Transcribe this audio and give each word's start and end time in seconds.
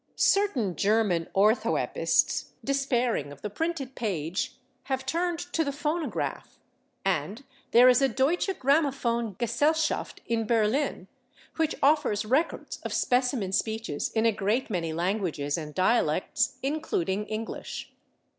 "Certain 0.35 0.75
German 0.75 1.27
orthoepists, 1.35 2.53
despairing 2.63 3.31
of 3.31 3.43
the 3.43 3.51
printed 3.51 3.93
page, 3.93 4.55
have 4.85 5.05
turned 5.05 5.37
to 5.37 5.63
the 5.63 5.71
phonograph, 5.71 6.57
and 7.05 7.43
there 7.69 7.87
is 7.87 8.01
a 8.01 8.09
Deutsche 8.09 8.49
Grammophon 8.57 9.37
Gesellschaft 9.37 10.17
in 10.25 10.47
Berlin 10.47 11.07
which 11.57 11.75
offers 11.83 12.25
records 12.25 12.79
of 12.81 12.91
specimen 12.93 13.51
speeches 13.51 14.09
in 14.13 14.25
a 14.25 14.31
great 14.31 14.71
many 14.71 14.91
languages 14.91 15.55
and 15.55 15.75
dialects, 15.75 16.57
including 16.63 17.27
English. 17.27 17.93